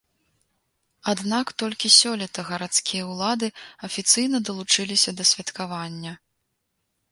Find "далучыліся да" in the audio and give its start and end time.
4.51-5.29